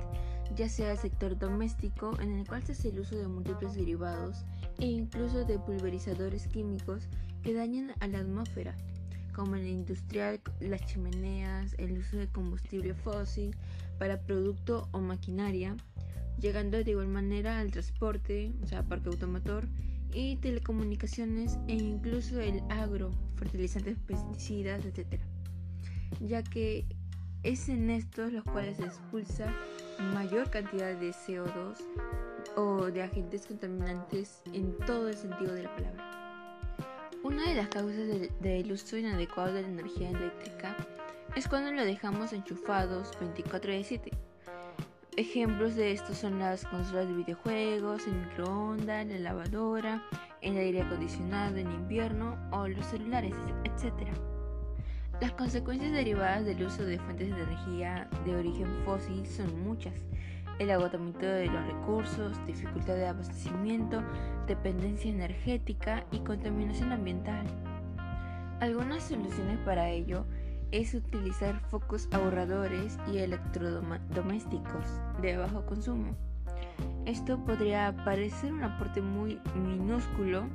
ya 0.56 0.70
sea 0.70 0.92
el 0.92 0.98
sector 0.98 1.38
doméstico, 1.38 2.20
en 2.22 2.32
el 2.34 2.48
cual 2.48 2.64
se 2.64 2.74
hace 2.74 2.90
el 2.90 3.00
uso 3.00 3.16
de 3.16 3.28
múltiples 3.28 3.76
derivados 3.76 4.46
e 4.78 4.86
incluso 4.86 5.46
de 5.46 5.60
pulverizadores 5.60 6.48
químicos 6.48 7.08
que 7.44 7.54
dañan 7.54 7.94
a 8.00 8.08
la 8.08 8.20
atmósfera, 8.20 8.76
como 9.34 9.56
el 9.56 9.68
industrial, 9.68 10.42
las 10.60 10.86
chimeneas, 10.86 11.76
el 11.78 11.98
uso 11.98 12.18
de 12.18 12.28
combustible 12.28 12.94
fósil 12.94 13.56
para 13.98 14.22
producto 14.22 14.88
o 14.92 15.00
maquinaria, 15.00 15.76
llegando 16.40 16.84
de 16.84 16.92
igual 16.92 17.08
manera 17.08 17.60
al 17.60 17.72
transporte, 17.72 18.54
o 18.64 18.68
sea, 18.68 18.84
parque 18.84 19.10
automotor, 19.10 19.68
y 20.14 20.38
telecomunicaciones 20.38 21.58
e 21.68 21.74
incluso 21.74 22.40
el 22.40 22.62
agro, 22.70 23.12
fertilizantes, 23.40 23.98
pesticidas, 24.06 24.86
etc. 24.86 25.20
Ya 26.20 26.44
que 26.44 26.86
es 27.44 27.70
en 27.70 27.90
estos 27.90 28.34
los 28.34 28.44
cuales 28.44 28.78
se 28.78 28.86
expulsa 28.86 29.54
mayor 30.14 30.50
cantidad 30.50 30.96
de 30.96 31.12
CO2 31.12 31.78
o 32.56 32.86
de 32.92 33.04
agentes 33.04 33.48
contaminantes 33.48 34.42
en 34.54 34.78
todo 34.86 35.08
el 35.08 35.16
sentido 35.16 35.54
de 35.54 35.64
la 35.64 35.76
palabra. 35.76 36.06
Una 37.24 37.48
de 37.50 37.56
las 37.56 37.68
causas 37.68 38.08
del, 38.40 38.72
uso 38.72 38.98
inadecuado 38.98 39.54
de 39.54 39.62
la 39.62 39.68
energía 39.68 40.10
eléctrica 40.10 40.76
es 41.36 41.48
cuando 41.48 41.72
lo 41.72 41.84
dejamos 41.84 42.34
enchufados 42.34 43.12
24 43.20 43.72
de 43.72 43.84
7 43.84 44.12
Ejemplos 45.20 45.76
de 45.76 45.92
esto 45.92 46.14
son 46.14 46.40
las 46.40 46.64
consolas 46.64 47.08
de 47.08 47.14
videojuegos, 47.14 48.08
el 48.08 48.14
microondas, 48.14 49.06
la 49.06 49.20
lavadora, 49.20 50.02
el 50.42 50.58
aire 50.58 50.82
acondicionado 50.82 51.58
en 51.58 51.72
invierno 51.72 52.38
o 52.52 52.68
los 52.68 52.86
celulares, 52.86 53.36
etc. 53.64 54.08
Las 55.22 55.34
consecuencias 55.34 55.92
derivadas 55.92 56.46
del 56.46 56.64
uso 56.64 56.84
de 56.86 56.98
fuentes 57.00 57.36
de 57.36 57.42
energía 57.42 58.10
de 58.26 58.36
origen 58.36 58.68
fósil 58.86 59.26
son 59.28 59.64
muchas. 59.64 59.94
El 60.60 60.72
agotamiento 60.72 61.26
de 61.26 61.48
los 61.48 61.66
recursos, 61.68 62.46
dificultad 62.46 62.96
de 62.96 63.08
abastecimiento, 63.08 64.02
dependencia 64.48 65.12
energética 65.12 66.06
y 66.12 66.20
contaminación 66.20 66.92
ambiental. 66.92 67.46
Algunas 68.60 69.04
soluciones 69.04 69.58
para 69.60 69.90
ello 69.90 70.26
es 70.72 70.94
utilizar 70.94 71.60
focos 71.70 72.08
ahorradores 72.12 72.98
y 73.12 73.18
electrodomésticos 73.18 74.86
de 75.22 75.38
bajo 75.38 75.66
consumo. 75.66 76.16
Esto 77.10 77.44
podría 77.44 77.92
parecer 78.06 78.54
un 78.54 78.64
aporte 78.64 79.02
muy 79.02 79.42
minúsculo, 79.56 80.48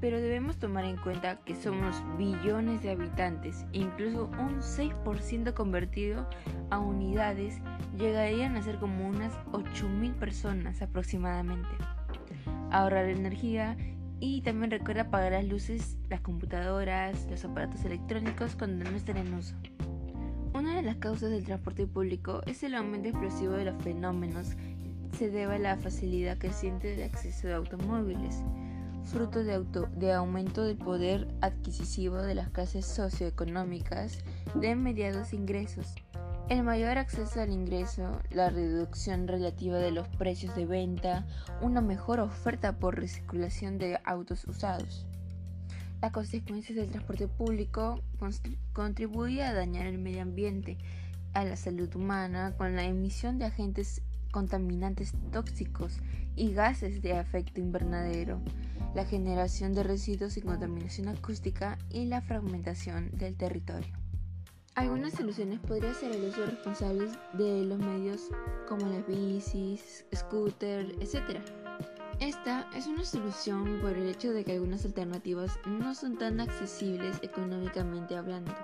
pero 0.00 0.20
debemos 0.20 0.58
tomar 0.58 0.84
en 0.84 0.96
cuenta 0.96 1.36
que 1.44 1.54
somos 1.54 2.02
billones 2.18 2.82
de 2.82 2.90
habitantes 2.90 3.64
incluso 3.70 4.28
un 4.40 4.58
6% 4.58 5.54
convertido 5.54 6.28
a 6.70 6.80
unidades 6.80 7.60
llegarían 7.96 8.56
a 8.56 8.62
ser 8.62 8.80
como 8.80 9.06
unas 9.08 9.32
8.000 9.52 10.14
personas 10.14 10.82
aproximadamente. 10.82 11.68
Ahorrar 12.72 13.08
energía 13.08 13.76
y 14.18 14.40
también 14.40 14.72
recuerda 14.72 15.02
apagar 15.02 15.30
las 15.30 15.44
luces, 15.44 15.96
las 16.08 16.22
computadoras, 16.22 17.24
los 17.30 17.44
aparatos 17.44 17.84
electrónicos 17.84 18.56
cuando 18.56 18.90
no 18.90 18.96
estén 18.96 19.16
en 19.16 19.32
uso. 19.32 19.54
Una 20.52 20.74
de 20.74 20.82
las 20.82 20.96
causas 20.96 21.30
del 21.30 21.44
transporte 21.44 21.86
público 21.86 22.42
es 22.46 22.64
el 22.64 22.74
aumento 22.74 23.08
explosivo 23.08 23.52
de 23.52 23.66
los 23.66 23.80
fenómenos 23.84 24.56
se 25.20 25.28
debe 25.28 25.56
a 25.56 25.58
la 25.58 25.76
facilidad 25.76 26.38
creciente 26.38 26.96
de 26.96 27.04
acceso 27.04 27.46
de 27.46 27.52
automóviles, 27.52 28.36
fruto 29.04 29.44
de, 29.44 29.62
de 29.96 30.12
aumento 30.14 30.64
del 30.64 30.78
poder 30.78 31.28
adquisitivo 31.42 32.16
de 32.22 32.34
las 32.34 32.48
clases 32.48 32.86
socioeconómicas 32.86 34.20
de 34.54 34.74
mediados 34.76 35.34
ingresos. 35.34 35.94
El 36.48 36.62
mayor 36.62 36.96
acceso 36.96 37.42
al 37.42 37.50
ingreso, 37.50 38.18
la 38.30 38.48
reducción 38.48 39.28
relativa 39.28 39.76
de 39.76 39.90
los 39.90 40.08
precios 40.08 40.56
de 40.56 40.64
venta, 40.64 41.26
una 41.60 41.82
mejor 41.82 42.20
oferta 42.20 42.78
por 42.78 42.96
recirculación 42.98 43.76
de 43.76 44.00
autos 44.06 44.46
usados. 44.46 45.04
Las 46.00 46.12
consecuencias 46.12 46.76
del 46.76 46.88
transporte 46.88 47.28
público 47.28 48.00
contribuye 48.72 49.44
a 49.44 49.52
dañar 49.52 49.86
el 49.86 49.98
medio 49.98 50.22
ambiente, 50.22 50.78
a 51.34 51.44
la 51.44 51.56
salud 51.56 51.94
humana, 51.94 52.54
con 52.56 52.74
la 52.74 52.84
emisión 52.84 53.38
de 53.38 53.44
agentes 53.44 54.00
contaminantes 54.30 55.12
tóxicos 55.32 55.98
y 56.36 56.52
gases 56.52 57.02
de 57.02 57.18
efecto 57.18 57.60
invernadero, 57.60 58.40
la 58.94 59.04
generación 59.04 59.72
de 59.74 59.82
residuos 59.82 60.36
y 60.36 60.42
contaminación 60.42 61.08
acústica 61.08 61.78
y 61.90 62.06
la 62.06 62.22
fragmentación 62.22 63.10
del 63.16 63.36
territorio. 63.36 63.92
Algunas 64.76 65.14
soluciones 65.14 65.58
podrían 65.60 65.94
ser 65.94 66.12
el 66.12 66.24
uso 66.24 66.46
responsable 66.46 67.08
de 67.34 67.64
los 67.64 67.78
medios 67.78 68.28
como 68.68 68.86
las 68.86 69.06
bicis, 69.06 70.06
scooter, 70.14 70.94
etc. 71.00 71.40
Esta 72.20 72.68
es 72.76 72.86
una 72.86 73.04
solución 73.04 73.80
por 73.80 73.92
el 73.92 74.08
hecho 74.08 74.32
de 74.32 74.44
que 74.44 74.52
algunas 74.52 74.84
alternativas 74.84 75.58
no 75.66 75.94
son 75.94 76.18
tan 76.18 76.40
accesibles 76.40 77.18
económicamente 77.22 78.16
hablando, 78.16 78.54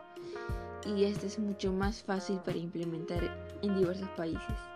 y 0.87 1.05
esta 1.05 1.27
es 1.27 1.39
mucho 1.39 1.73
más 1.73 2.03
fácil 2.03 2.39
para 2.45 2.59
implementar 2.59 3.59
en 3.63 3.77
diversos 3.77 4.09
países. 4.11 4.76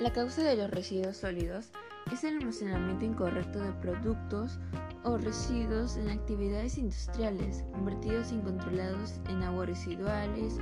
La 0.00 0.10
causa 0.14 0.42
de 0.42 0.56
los 0.56 0.70
residuos 0.70 1.18
sólidos 1.18 1.68
es 2.10 2.24
el 2.24 2.38
almacenamiento 2.38 3.04
incorrecto 3.04 3.60
de 3.60 3.70
productos 3.82 4.58
o 5.04 5.18
residuos 5.18 5.98
en 5.98 6.08
actividades 6.08 6.78
industriales, 6.78 7.66
vertidos 7.84 8.32
incontrolados 8.32 9.20
en 9.28 9.42
aguas 9.42 9.68
residuales, 9.68 10.56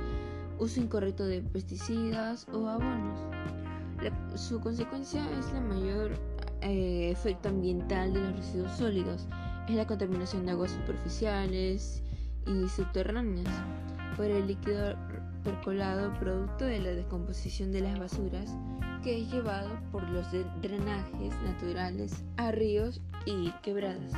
uso 0.57 0.81
incorrecto 0.81 1.25
de 1.25 1.41
pesticidas 1.41 2.49
o 2.51 2.67
abonos. 2.67 3.17
su 4.35 4.59
consecuencia 4.59 5.25
es 5.39 5.53
la 5.53 5.61
mayor 5.61 6.11
eh, 6.59 7.09
efecto 7.09 7.47
ambiental 7.47 8.11
de 8.11 8.19
los 8.19 8.35
residuos 8.35 8.73
sólidos, 8.73 9.25
es 9.69 9.75
la 9.75 9.87
contaminación 9.87 10.45
de 10.47 10.51
aguas 10.51 10.71
superficiales 10.71 12.03
y 12.45 12.67
subterráneas 12.67 13.47
por 14.17 14.25
el 14.25 14.47
líquido 14.47 14.97
percolado 15.45 16.13
producto 16.15 16.65
de 16.65 16.81
la 16.81 16.89
descomposición 16.89 17.71
de 17.71 17.79
las 17.79 17.97
basuras 17.97 18.53
que 19.03 19.21
es 19.21 19.31
llevado 19.31 19.69
por 19.91 20.07
los 20.09 20.25
drenajes 20.61 21.33
naturales 21.43 22.23
a 22.37 22.51
ríos 22.51 23.01
y 23.25 23.51
quebradas. 23.63 24.11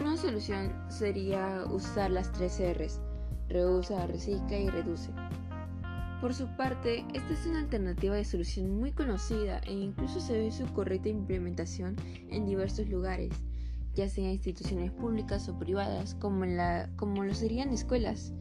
Una 0.00 0.16
solución 0.16 0.72
sería 0.88 1.64
usar 1.70 2.10
las 2.10 2.32
tres 2.32 2.60
R's, 2.60 3.00
reusa, 3.48 4.06
recicla 4.06 4.58
y 4.58 4.68
reduce. 4.68 5.10
Por 6.20 6.34
su 6.34 6.46
parte, 6.56 7.04
esta 7.14 7.32
es 7.32 7.46
una 7.46 7.60
alternativa 7.60 8.16
de 8.16 8.24
solución 8.24 8.78
muy 8.80 8.90
conocida 8.90 9.60
e 9.66 9.72
incluso 9.72 10.20
se 10.20 10.36
ve 10.36 10.50
su 10.50 10.66
correcta 10.72 11.08
implementación 11.08 11.94
en 12.30 12.46
diversos 12.46 12.88
lugares, 12.88 13.32
ya 13.94 14.08
sea 14.08 14.32
instituciones 14.32 14.90
públicas 14.90 15.48
o 15.48 15.58
privadas, 15.58 16.14
como, 16.16 16.44
la, 16.44 16.90
como 16.96 17.22
lo 17.22 17.34
serían 17.34 17.70
escuelas, 17.70 18.32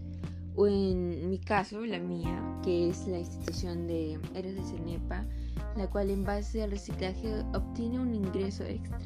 o 0.58 0.66
en 0.66 1.30
mi 1.30 1.38
caso, 1.38 1.86
la 1.86 2.00
mía, 2.00 2.44
que 2.64 2.90
es 2.90 3.08
la 3.08 3.20
institución 3.20 3.86
de 3.86 4.20
Eres 4.34 4.56
de 4.56 4.64
Cenepa, 4.64 5.24
la 5.78 5.88
cual 5.88 6.10
en 6.10 6.24
base 6.24 6.64
al 6.64 6.72
reciclaje 6.72 7.32
obtiene 7.54 8.00
un 8.00 8.16
ingreso 8.16 8.64
extra. 8.64 9.00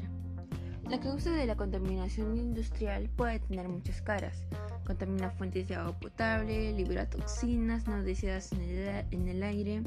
La 0.88 0.98
causa 0.98 1.30
de 1.30 1.46
la 1.46 1.54
contaminación 1.54 2.38
industrial 2.38 3.10
puede 3.16 3.38
tener 3.40 3.68
muchas 3.68 4.00
caras, 4.00 4.46
contamina 4.86 5.30
fuentes 5.30 5.68
de 5.68 5.74
agua 5.74 5.98
potable, 6.00 6.72
libera 6.72 7.08
toxinas 7.08 7.86
no 7.86 8.02
deseadas 8.02 8.50
en 8.52 9.28
el, 9.28 9.42
aire, 9.42 9.82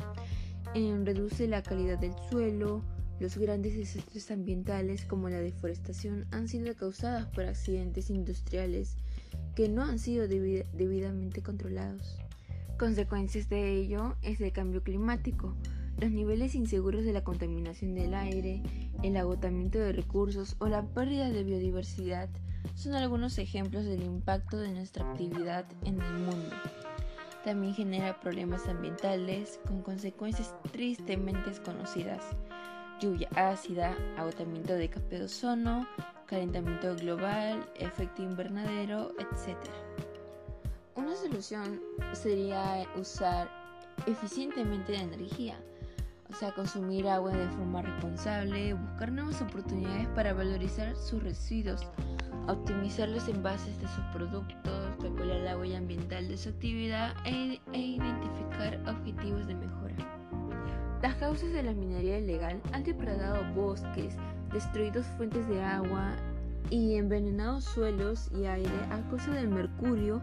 em, 0.76 1.04
reduce 1.04 1.48
la 1.48 1.64
calidad 1.64 1.98
del 1.98 2.14
suelo. 2.30 2.84
Los 3.20 3.38
grandes 3.38 3.76
desastres 3.76 4.30
ambientales 4.30 5.06
como 5.06 5.30
la 5.30 5.40
deforestación 5.40 6.28
han 6.32 6.48
sido 6.48 6.76
causadas 6.76 7.26
por 7.28 7.46
accidentes 7.46 8.10
industriales 8.10 8.98
que 9.56 9.70
no 9.70 9.84
han 9.84 10.00
sido 10.00 10.28
debidamente 10.28 11.42
controlados. 11.42 12.18
Consecuencias 12.78 13.48
de 13.50 13.72
ello 13.72 14.16
es 14.22 14.42
el 14.42 14.52
cambio 14.52 14.84
climático, 14.84 15.56
los 16.00 16.12
niveles 16.12 16.56
inseguros 16.56 17.06
de 17.06 17.14
la 17.14 17.24
contaminación 17.24 17.96
del 17.96 18.14
aire, 18.14 18.62
el 19.02 19.16
agotamiento 19.16 19.80
de 19.80 19.94
recursos 19.94 20.58
o 20.60 20.68
la 20.68 20.84
pérdida 20.84 21.30
de 21.30 21.46
biodiversidad 21.46 22.30
son 22.76 22.96
algunos 22.96 23.38
ejemplos 23.38 23.86
del 23.86 24.04
impacto 24.04 24.58
de 24.58 24.74
nuestra 24.74 25.10
actividad 25.10 25.66
en 25.86 26.02
el 26.02 26.14
mundo. 26.16 26.54
También 27.46 27.76
genera 27.76 28.20
problemas 28.20 28.68
ambientales 28.68 29.60
con 29.68 29.84
consecuencias 29.84 30.54
tristemente 30.72 31.50
desconocidas. 31.50 32.24
Lluvia 33.00 33.30
ácida, 33.36 33.96
agotamiento 34.18 34.74
de 34.74 34.90
capa 34.90 35.08
de 35.08 35.24
ozono, 35.24 35.88
calentamiento 36.25 36.96
global, 36.96 37.67
efecto 37.75 38.24
invernadero, 38.24 39.12
etc. 39.20 39.58
Una 40.96 41.15
solución 41.15 41.82
sería 42.13 42.86
usar 42.96 43.50
eficientemente 44.08 44.94
la 44.94 45.01
energía, 45.01 45.58
o 46.29 46.34
sea, 46.34 46.53
consumir 46.53 47.08
agua 47.08 47.32
de 47.32 47.48
forma 47.50 47.82
responsable, 47.82 48.74
buscar 48.74 49.12
nuevas 49.12 49.41
oportunidades 49.41 50.08
para 50.10 50.34
valorizar 50.34 50.96
sus 50.96 51.22
residuos, 51.24 51.88
optimizar 52.48 53.10
los 53.10 53.27
envases 53.27 53.79
de 53.79 53.88
sus 53.88 54.03
productos, 54.13 54.96
calcular 55.01 55.38
la 55.41 55.58
huella 55.58 55.77
ambiental 55.77 56.27
de 56.27 56.38
su 56.38 56.50
actividad 56.50 57.13
e, 57.25 57.60
e, 57.74 57.77
identificar 57.77 58.79
objetivos 58.88 59.48
de 59.48 59.55
mejora. 59.55 59.96
Las 61.01 61.15
causas 61.15 61.51
de 61.51 61.63
la 61.63 61.74
minería 61.74 62.17
ilegal 62.17 62.62
han 62.72 62.84
depredado 62.84 63.44
bosques, 63.53 64.15
destruido 64.56 65.04
fuentes 65.18 65.46
de 65.50 65.62
agua 65.62 66.14
y 66.70 66.96
envenenado 66.96 67.60
suelos 67.60 68.32
y 68.34 68.46
aire 68.46 68.72
a 68.90 69.02
causa 69.10 69.32
del 69.32 69.50
mercurio 69.50 70.22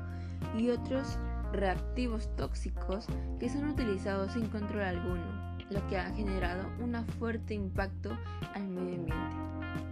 y 0.56 0.70
otros 0.70 1.18
reactivos 1.52 2.34
tóxicos 2.36 3.06
que 3.38 3.50
son 3.50 3.68
utilizados 3.68 4.32
sin 4.32 4.46
control 4.46 4.84
alguno, 4.84 5.58
lo 5.68 5.86
que 5.86 5.98
ha 5.98 6.10
generado 6.14 6.66
un 6.82 6.94
fuerte 7.18 7.52
impacto 7.52 8.16
al 8.54 8.68
medio 8.68 9.00
ambiente. 9.00 9.36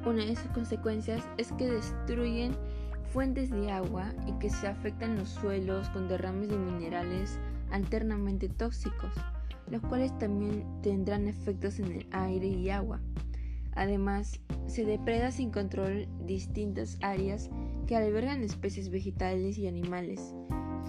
Una 0.06 0.24
de 0.24 0.34
sus 0.34 0.50
consecuencias 0.52 1.22
es 1.36 1.52
que 1.52 1.70
destruyen 1.70 2.56
fuentes 3.12 3.50
de 3.50 3.70
agua 3.70 4.06
y 4.26 4.32
que 4.38 4.48
se 4.48 4.68
afectan 4.68 5.16
los 5.16 5.28
suelos 5.28 5.90
con 5.90 6.08
derrames 6.08 6.48
de 6.48 6.56
minerales 6.56 7.38
alternamente 7.70 8.48
tóxicos, 8.48 9.12
los 9.68 9.82
cuales 9.82 10.18
también 10.18 10.64
tendrán 10.80 11.28
efectos 11.28 11.78
en 11.78 11.92
el 11.92 12.06
aire 12.10 12.46
y 12.46 12.70
agua. 12.70 13.00
Además, 13.72 14.40
se 14.66 14.84
depreda 14.84 15.30
sin 15.30 15.50
control 15.50 16.08
distintas 16.26 16.98
áreas 17.00 17.50
que 17.86 17.96
albergan 17.96 18.42
especies 18.42 18.90
vegetales 18.90 19.58
y 19.58 19.66
animales, 19.66 20.34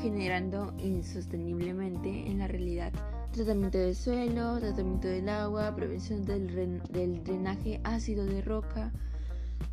generando 0.02 0.74
insosteniblemente 0.78 2.30
en 2.30 2.40
la 2.40 2.48
realidad 2.48 2.94
tratamiento 3.32 3.78
del 3.78 3.96
suelo, 3.96 4.60
tratamiento 4.60 5.08
del 5.08 5.30
agua, 5.30 5.74
prevención 5.74 6.24
del, 6.24 7.24
drenaje 7.24 7.80
ácido 7.84 8.26
de 8.26 8.42
roca 8.42 8.92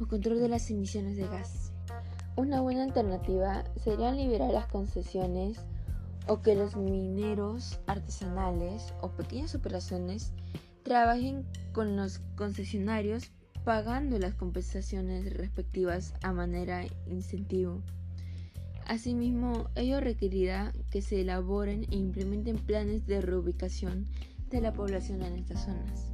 o 0.01 0.07
control 0.07 0.39
de 0.39 0.49
las 0.49 0.71
emisiones 0.71 1.17
de 1.17 1.27
gas. 1.27 1.73
Una 2.37 2.61
buena 2.61 2.85
alternativa 2.85 3.65
sería 3.83 4.13
liberar 4.13 4.53
las 4.53 4.69
concesiones 4.69 5.59
o 6.29 6.41
que 6.41 6.55
los 6.55 6.77
mineros 6.77 7.81
artesanales 7.87 8.95
o 9.01 9.11
pequeñas 9.11 9.57
operaciones 9.57 10.33
trabajen 10.83 11.47
con 11.73 11.97
los 11.97 12.21
concesionarios 12.37 13.31
pagando 13.65 14.19
las 14.19 14.35
compensaciones 14.35 15.33
respectivas 15.35 16.15
a 16.23 16.33
manera 16.33 16.85
incentivo. 17.07 17.83
Asimismo, 18.87 19.69
ello 19.75 20.01
requerirá 20.01 20.73
que 20.91 21.03
se 21.03 21.21
elaboren 21.21 21.85
e 21.91 21.97
implementen 21.97 22.57
planes 22.57 23.07
de 23.07 23.21
reubicación 23.21 24.09
de 24.49 24.63
la 24.63 24.73
población 24.73 25.23
en 25.23 25.35
estas 25.37 25.67
zonas. 25.67 26.11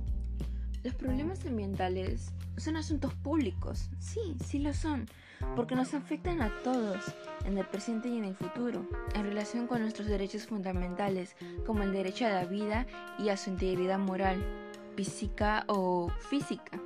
Los 0.82 0.94
problemas 0.94 1.46
ambientales 1.46 2.32
son 2.56 2.76
asuntos 2.76 3.14
públicos, 3.14 3.88
sí, 4.00 4.36
sí 4.44 4.58
lo 4.58 4.74
son, 4.74 5.06
porque 5.56 5.74
nos 5.74 5.94
afectan 5.94 6.42
a 6.42 6.50
todos, 6.62 7.04
en 7.44 7.58
el 7.58 7.66
presente 7.66 8.08
y 8.08 8.18
en 8.18 8.24
el 8.24 8.34
futuro, 8.34 8.86
en 9.14 9.24
relación 9.24 9.66
con 9.66 9.80
nuestros 9.82 10.08
derechos 10.08 10.46
fundamentales, 10.46 11.36
como 11.66 11.82
el 11.82 11.92
derecho 11.92 12.26
a 12.26 12.30
la 12.30 12.44
vida 12.44 12.86
y 13.18 13.28
a 13.28 13.36
su 13.36 13.50
integridad 13.50 13.98
moral, 13.98 14.44
física 14.96 15.64
o 15.68 16.08
física 16.30 16.80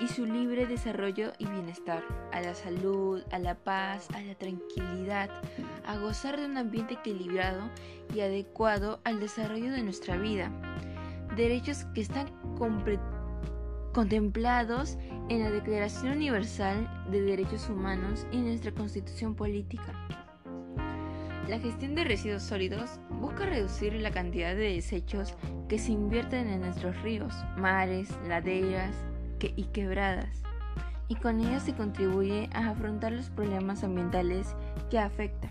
y 0.00 0.08
su 0.08 0.24
libre 0.24 0.66
desarrollo 0.66 1.32
y 1.38 1.44
bienestar, 1.46 2.02
a 2.32 2.40
la 2.40 2.54
salud, 2.54 3.22
a 3.30 3.38
la 3.38 3.54
paz, 3.54 4.08
a 4.14 4.22
la 4.22 4.34
tranquilidad, 4.34 5.28
a 5.86 5.98
gozar 5.98 6.40
de 6.40 6.46
un 6.46 6.56
ambiente 6.56 6.94
equilibrado 6.94 7.68
y 8.14 8.20
adecuado 8.20 9.00
al 9.04 9.20
desarrollo 9.20 9.70
de 9.72 9.82
nuestra 9.82 10.16
vida. 10.16 10.50
Derechos 11.36 11.84
que 11.94 12.00
están 12.00 12.28
contemplados 13.92 14.98
en 15.28 15.40
la 15.40 15.50
Declaración 15.50 16.12
Universal 16.12 16.88
de 17.10 17.22
Derechos 17.22 17.68
Humanos 17.68 18.26
y 18.32 18.38
nuestra 18.38 18.72
Constitución 18.72 19.34
Política. 19.34 19.94
La 21.48 21.58
gestión 21.58 21.94
de 21.94 22.04
residuos 22.04 22.44
sólidos 22.44 23.00
busca 23.20 23.44
reducir 23.46 23.94
la 23.94 24.12
cantidad 24.12 24.54
de 24.54 24.74
desechos 24.74 25.34
que 25.68 25.78
se 25.78 25.92
invierten 25.92 26.48
en 26.48 26.60
nuestros 26.60 27.00
ríos, 27.02 27.34
mares, 27.56 28.08
laderas, 28.28 28.94
y 29.56 29.64
quebradas, 29.64 30.42
y 31.08 31.14
con 31.14 31.40
ellas 31.40 31.62
se 31.62 31.74
contribuye 31.74 32.50
a 32.52 32.70
afrontar 32.70 33.12
los 33.12 33.30
problemas 33.30 33.82
ambientales 33.82 34.54
que 34.90 34.98
afectan, 34.98 35.50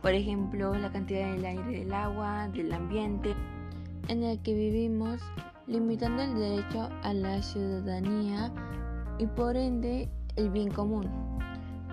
por 0.00 0.12
ejemplo, 0.12 0.74
la 0.74 0.92
cantidad 0.92 1.32
del 1.32 1.44
aire, 1.44 1.80
del 1.80 1.92
agua, 1.92 2.48
del 2.48 2.72
ambiente 2.72 3.34
en 4.08 4.22
el 4.22 4.40
que 4.42 4.54
vivimos, 4.54 5.20
limitando 5.66 6.22
el 6.22 6.34
derecho 6.34 6.88
a 7.02 7.14
la 7.14 7.42
ciudadanía 7.42 8.52
y 9.18 9.26
por 9.26 9.56
ende 9.56 10.08
el 10.36 10.50
bien 10.50 10.70
común. 10.70 11.08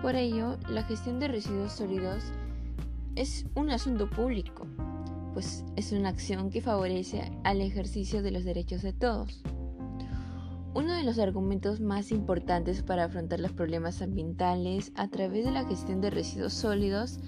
Por 0.02 0.16
ello, 0.16 0.58
la 0.68 0.82
gestión 0.82 1.20
de 1.20 1.28
residuos 1.28 1.72
sólidos 1.72 2.24
es 3.14 3.46
un 3.54 3.70
asunto 3.70 4.10
público, 4.10 4.66
pues 5.32 5.64
es 5.76 5.92
una 5.92 6.08
acción 6.08 6.50
que 6.50 6.60
favorece 6.60 7.30
al 7.44 7.60
ejercicio 7.60 8.22
de 8.22 8.30
los 8.30 8.44
derechos 8.44 8.82
de 8.82 8.92
todos. 8.92 9.42
Uno 10.74 10.94
de 10.94 11.04
los 11.04 11.18
argumentos 11.18 11.80
más 11.80 12.10
importantes 12.10 12.82
para 12.82 13.04
afrontar 13.04 13.40
los 13.40 13.52
problemas 13.52 14.00
ambientales 14.00 14.90
a 14.94 15.08
través 15.08 15.44
de 15.44 15.50
la 15.50 15.66
gestión 15.66 16.00
de 16.00 16.10
residuos 16.10 16.54
sólidos 16.54 17.20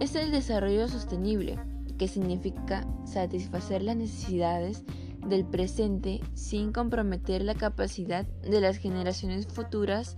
es 0.00 0.16
el 0.16 0.32
desarrollo 0.32 0.88
sostenible, 0.88 1.58
que 1.96 2.08
significa 2.08 2.86
satisfacer 3.04 3.82
las 3.84 3.96
necesidades 3.96 4.84
del 5.26 5.44
presente 5.44 6.20
sin 6.34 6.72
comprometer 6.72 7.42
la 7.42 7.54
capacidad 7.54 8.26
de 8.26 8.60
las 8.60 8.76
generaciones 8.76 9.46
futuras 9.46 10.16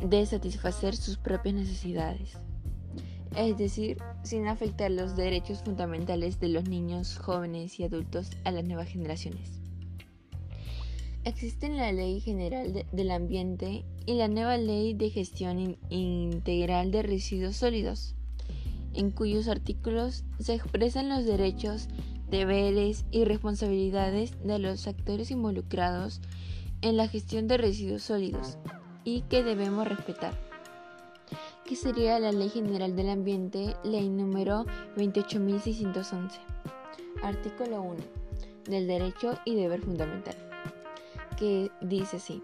de 0.00 0.24
satisfacer 0.26 0.96
sus 0.96 1.18
propias 1.18 1.54
necesidades. 1.54 2.38
Es 3.36 3.56
decir, 3.56 3.98
sin 4.22 4.46
afectar 4.46 4.90
los 4.90 5.16
derechos 5.16 5.62
fundamentales 5.62 6.38
de 6.38 6.48
los 6.48 6.68
niños, 6.68 7.18
jóvenes 7.18 7.80
y 7.80 7.84
adultos 7.84 8.30
a 8.44 8.50
las 8.50 8.64
nuevas 8.64 8.88
generaciones. 8.88 9.62
Existe 11.24 11.68
la 11.68 11.92
Ley 11.92 12.20
General 12.20 12.84
del 12.90 13.10
Ambiente 13.12 13.84
y 14.06 14.14
la 14.14 14.26
nueva 14.26 14.56
Ley 14.56 14.92
de 14.94 15.08
Gestión 15.08 15.78
Integral 15.88 16.90
de 16.90 17.02
Residuos 17.02 17.56
Sólidos, 17.56 18.16
en 18.92 19.12
cuyos 19.12 19.46
artículos 19.46 20.24
se 20.40 20.54
expresan 20.54 21.08
los 21.08 21.24
derechos, 21.24 21.88
deberes 22.32 23.04
y 23.10 23.26
responsabilidades 23.26 24.42
de 24.42 24.58
los 24.58 24.88
actores 24.88 25.30
involucrados 25.30 26.22
en 26.80 26.96
la 26.96 27.06
gestión 27.06 27.46
de 27.46 27.58
residuos 27.58 28.02
sólidos 28.02 28.56
y 29.04 29.20
que 29.22 29.44
debemos 29.44 29.86
respetar. 29.86 30.32
Que 31.66 31.76
sería 31.76 32.18
la 32.18 32.32
Ley 32.32 32.48
General 32.48 32.96
del 32.96 33.10
Ambiente, 33.10 33.76
ley 33.84 34.08
número 34.08 34.64
28611. 34.96 36.40
Artículo 37.22 37.82
1 37.82 37.96
del 38.64 38.86
derecho 38.86 39.38
y 39.44 39.54
deber 39.54 39.82
fundamental, 39.82 40.36
que 41.36 41.70
dice 41.80 42.16
así, 42.16 42.42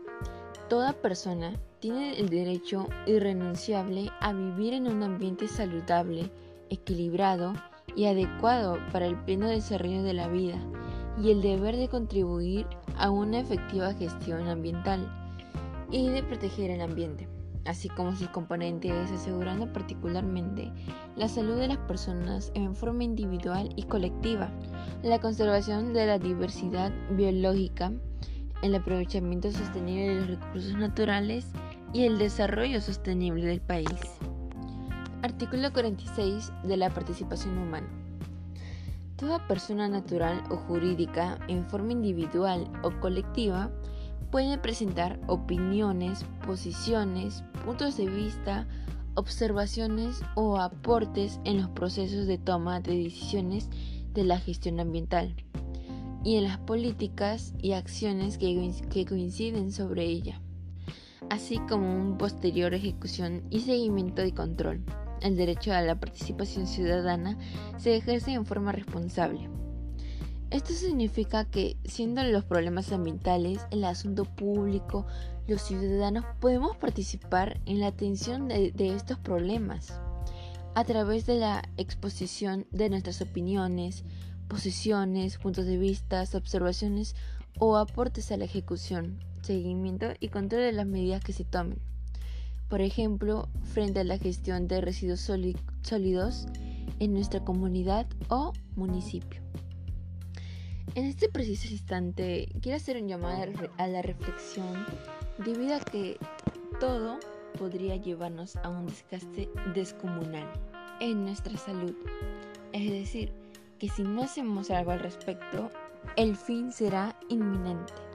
toda 0.68 0.92
persona 0.92 1.55
tiene 1.81 2.18
el 2.18 2.29
derecho 2.29 2.88
irrenunciable 3.07 4.11
a 4.20 4.33
vivir 4.33 4.74
en 4.74 4.88
un 4.88 5.03
ambiente 5.03 5.46
saludable, 5.48 6.31
equilibrado 6.70 7.55
y 7.96 8.07
adecuado 8.07 8.79
para 8.92 9.07
el 9.07 9.16
pleno 9.16 9.48
desarrollo 9.48 10.03
de 10.03 10.14
la 10.14 10.29
vida 10.29 10.59
y 11.22 11.31
el 11.31 11.42
deber 11.42 11.77
de 11.77 11.88
contribuir 11.88 12.66
a 12.96 13.11
una 13.11 13.40
efectiva 13.40 13.94
gestión 13.94 14.48
ambiental 14.48 15.09
y 15.90 16.09
de 16.09 16.22
proteger 16.22 16.70
el 16.70 16.81
ambiente, 16.81 17.29
así 17.64 17.88
como 17.88 18.14
sus 18.14 18.29
componentes, 18.29 19.11
asegurando 19.11 19.72
particularmente 19.72 20.70
la 21.16 21.29
salud 21.29 21.57
de 21.57 21.68
las 21.68 21.79
personas 21.79 22.53
en 22.55 22.74
forma 22.74 23.05
individual 23.05 23.70
y 23.77 23.85
colectiva, 23.85 24.51
la 25.03 25.20
conservación 25.20 25.92
de 25.92 26.07
la 26.07 26.18
diversidad 26.18 26.92
biológica, 27.12 27.92
el 28.62 28.74
aprovechamiento 28.74 29.51
sostenible 29.51 30.09
de 30.09 30.14
los 30.16 30.40
recursos 30.40 30.74
naturales 30.74 31.46
y 31.92 32.05
el 32.05 32.18
desarrollo 32.18 32.81
sostenible 32.81 33.46
del 33.46 33.61
país. 33.61 33.88
Artículo 35.20 35.72
46 35.72 36.52
de 36.62 36.76
la 36.76 36.90
participación 36.90 37.59
humana. 37.59 37.88
Toda 39.16 39.48
persona 39.48 39.88
natural 39.88 40.44
o 40.48 40.57
jurídica, 40.57 41.40
en 41.48 41.68
forma 41.68 41.90
individual 41.90 42.70
o 42.85 42.92
colectiva, 43.00 43.72
puede 44.31 44.59
presentar 44.59 45.18
opiniones, 45.26 46.24
posiciones, 46.46 47.42
puntos 47.64 47.96
de 47.96 48.07
vista, 48.07 48.68
observaciones 49.16 50.22
o 50.37 50.57
aportes 50.59 51.40
en 51.42 51.57
los 51.57 51.68
procesos 51.70 52.28
de 52.28 52.38
toma 52.38 52.78
de 52.78 52.96
decisiones 52.96 53.70
de 54.14 54.22
la 54.22 54.38
gestión 54.38 54.78
ambiental 54.78 55.35
y 56.22 56.37
en 56.37 56.44
las 56.44 56.59
políticas 56.59 57.54
y 57.61 57.72
acciones 57.72 58.38
que, 58.38 59.04
coinciden 59.04 59.72
sobre 59.72 60.04
ella, 60.04 60.40
así 61.28 61.59
como 61.68 61.92
un 61.92 62.18
posterior 62.18 62.72
ejecución 62.72 63.42
y 63.50 63.61
seguimiento 63.61 64.24
y 64.24 64.31
control. 64.31 64.85
El 65.20 65.37
derecho 65.37 65.72
a 65.72 65.83
la 65.83 65.98
participación 65.98 66.66
ciudadana 66.66 67.38
se 67.78 67.96
ejerce 67.96 68.33
en 68.33 68.46
forma 68.46 68.72
responsable. 68.72 69.48
Esto 70.50 70.72
significa 70.72 71.44
que, 71.44 71.76
siendo 71.85 72.22
los 72.22 72.44
problemas 72.44 72.90
ambientales 72.92 73.61
el 73.70 73.85
asunto 73.85 74.24
público, 74.24 75.07
los 75.46 75.61
ciudadanos 75.61 76.24
podemos 76.40 76.76
participar 76.76 77.61
en 77.66 77.81
la 77.81 77.88
atención 77.88 78.48
de, 78.48 78.72
estos 78.94 79.18
problemas 79.18 79.92
a 80.74 80.85
través 80.85 81.26
de 81.26 81.38
la 81.38 81.68
exposición 81.76 82.66
de 82.70 82.88
nuestras 82.88 83.20
opiniones, 83.20 84.04
posiciones, 84.48 85.37
puntos 85.37 85.66
de 85.66 85.76
vista, 85.76 86.24
observaciones 86.33 87.14
o 87.59 87.76
aportes 87.76 88.33
a 88.33 88.38
la 88.38 88.44
ejecución, 88.44 89.18
seguimiento 89.42 90.07
y 90.18 90.28
control 90.28 90.62
de 90.62 90.72
las 90.72 90.87
medidas 90.87 91.22
que 91.22 91.35
se 91.35 91.44
tomen. 91.44 91.78
Por 92.68 92.81
ejemplo, 92.81 93.48
frente 93.62 94.00
a 94.00 94.04
la 94.04 94.18
gestión 94.18 94.68
de 94.68 94.81
residuos 94.81 95.20
sólidos 95.20 96.46
en 96.98 97.14
nuestra 97.14 97.44
comunidad 97.44 98.07
o 98.28 98.52
municipio. 98.76 99.40
En 100.94 101.04
este 101.04 101.28
preciso 101.28 101.68
instante 101.68 102.48
quiero 102.61 102.76
hacer 102.76 103.00
un 103.00 103.09
llamado 103.09 103.52
a 103.76 103.87
la 103.87 104.02
reflexión 104.02 104.85
debido 105.38 105.76
a 105.76 105.81
que 105.81 106.18
todo 106.81 107.18
podría 107.59 107.96
llevarnos 107.96 108.57
a 108.57 108.68
un 108.68 108.87
desgaste 108.87 109.48
descomunal 109.74 110.48
en 111.00 111.24
nuestra 111.24 111.57
salud. 111.57 111.94
Es 112.72 112.90
decir, 112.90 113.33
que 113.78 113.88
si 113.88 114.02
no 114.02 114.22
hacemos 114.22 114.70
algo 114.70 114.90
al 114.90 115.00
respecto, 115.00 115.70
el 116.16 116.37
fin 116.37 116.72
será 116.72 117.18
inminente. 117.28 118.08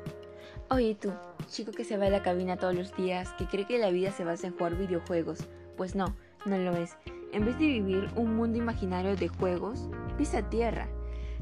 Oye 0.73 0.95
tú, 0.95 1.11
chico 1.47 1.71
que 1.71 1.83
se 1.83 1.97
va 1.97 2.07
a 2.07 2.09
la 2.09 2.23
cabina 2.23 2.57
todos 2.57 2.73
los 2.73 2.95
días, 2.95 3.31
que 3.37 3.45
cree 3.45 3.67
que 3.67 3.77
la 3.77 3.91
vida 3.91 4.11
se 4.11 4.23
basa 4.23 4.47
en 4.47 4.53
jugar 4.57 4.75
videojuegos, 4.75 5.47
pues 5.77 5.95
no, 5.95 6.15
no 6.45 6.57
lo 6.57 6.75
es. 6.75 6.97
En 7.31 7.45
vez 7.45 7.59
de 7.59 7.67
vivir 7.67 8.09
un 8.15 8.35
mundo 8.35 8.57
imaginario 8.57 9.15
de 9.15 9.27
juegos, 9.27 9.87
pisa 10.17 10.49
tierra. 10.49 10.87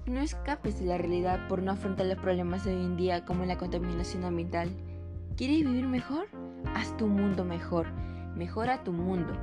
No 0.06 0.20
escapes 0.20 0.80
de 0.80 0.86
la 0.86 0.98
realidad 0.98 1.48
por 1.48 1.62
no 1.64 1.72
afrontar 1.72 2.08
los 2.08 2.18
problemas 2.18 2.66
de 2.66 2.76
hoy 2.76 2.84
en 2.84 2.98
día 2.98 3.24
como 3.24 3.46
la 3.46 3.58
contaminación 3.58 4.26
ambiental. 4.26 4.70
¿Quieres 5.38 5.60
vivir 5.60 5.88
mejor? 5.88 6.28
Haz 6.76 6.98
tu 6.98 7.08
mundo 7.08 7.46
mejor. 7.46 7.88
Mejora 8.36 8.84
tu 8.84 8.92
mundo. 8.92 9.34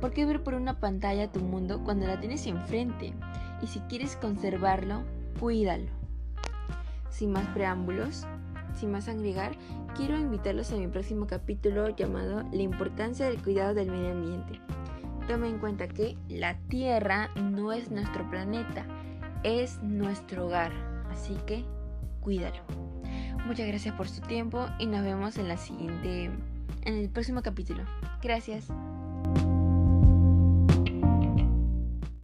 ¿Por 0.00 0.12
qué 0.12 0.24
ver 0.24 0.42
por 0.42 0.54
una 0.54 0.80
pantalla 0.80 1.30
tu 1.30 1.40
mundo 1.40 1.82
cuando 1.84 2.06
la 2.06 2.20
tienes 2.20 2.46
enfrente? 2.46 3.12
y 3.62 3.66
si 3.66 3.80
quieres 3.80 4.16
conservarlo, 4.16 5.02
cuídalo. 5.40 5.90
Sin 7.10 7.32
más 7.32 7.46
preámbulos, 7.48 8.26
sin 8.76 8.92
más 8.92 9.08
agregar, 9.08 9.52
quiero 9.96 10.18
invitarlos 10.18 10.72
a 10.72 10.76
mi 10.76 10.86
próximo 10.88 11.26
capítulo 11.26 11.88
llamado 11.88 12.44
La 12.52 12.62
importancia 12.62 13.26
del 13.26 13.42
cuidado 13.42 13.74
del 13.74 13.90
medio 13.90 14.12
ambiente. 14.12 14.60
Toma 15.26 15.48
en 15.48 15.58
cuenta 15.58 15.88
que 15.88 16.16
la 16.28 16.58
Tierra 16.68 17.30
no 17.34 17.72
es 17.72 17.90
nuestro 17.90 18.28
planeta, 18.30 18.86
es 19.42 19.82
nuestro 19.82 20.46
hogar, 20.46 20.72
así 21.10 21.36
que 21.46 21.64
cuídalo. 22.20 22.62
Muchas 23.46 23.66
gracias 23.66 23.94
por 23.94 24.08
su 24.08 24.20
tiempo 24.20 24.66
y 24.78 24.86
nos 24.86 25.02
vemos 25.02 25.36
en 25.38 25.48
la 25.48 25.56
siguiente 25.56 26.30
en 26.82 26.94
el 26.94 27.08
próximo 27.08 27.42
capítulo. 27.42 27.84
Gracias. 28.22 28.68